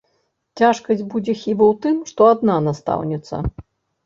[0.61, 3.45] Цяжкасць будзе хіба ў тым, што адна настаўніца.